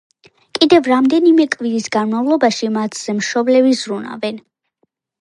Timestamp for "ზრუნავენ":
3.87-4.45